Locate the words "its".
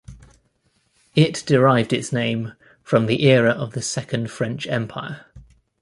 1.93-2.11